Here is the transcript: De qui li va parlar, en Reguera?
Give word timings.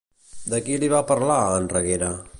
De 0.53 0.61
qui 0.69 0.79
li 0.83 0.89
va 0.95 1.03
parlar, 1.13 1.39
en 1.61 1.71
Reguera? 1.79 2.13